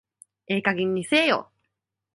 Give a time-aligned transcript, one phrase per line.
[0.47, 1.51] ええ加減にせえよ